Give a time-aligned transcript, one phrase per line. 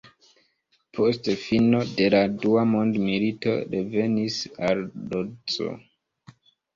[0.97, 4.39] Post fino de la dua mondmilito revenis
[4.69, 4.81] al
[5.13, 5.69] Lodzo.